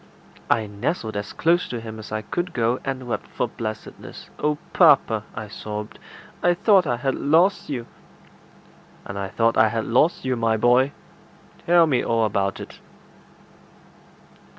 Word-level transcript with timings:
I 0.49 0.65
nestled 0.65 1.15
as 1.15 1.31
close 1.31 1.67
to 1.69 1.79
him 1.79 1.99
as 1.99 2.11
I 2.11 2.23
could 2.23 2.53
go, 2.53 2.79
and 2.83 3.07
wept 3.07 3.27
for 3.27 3.47
blessedness. 3.47 4.31
"Oh, 4.39 4.57
papa!" 4.73 5.25
I 5.35 5.47
sobbed, 5.47 5.99
"I 6.41 6.55
thought 6.55 6.87
I 6.87 6.97
had 6.97 7.13
lost 7.13 7.69
you." 7.69 7.85
"And 9.05 9.19
I 9.19 9.27
thought 9.29 9.59
I 9.59 9.67
had 9.69 9.85
lost 9.85 10.25
you, 10.25 10.35
my 10.35 10.57
boy. 10.57 10.91
Tell 11.67 11.85
me 11.85 12.03
all 12.03 12.25
about 12.25 12.59
it." 12.59 12.79